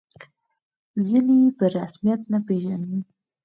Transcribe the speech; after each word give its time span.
ځینې 1.07 1.35
یې 1.43 1.49
په 1.57 1.65
رسمیت 1.75 2.21
نه 2.31 2.39
پېژني. 2.45 2.99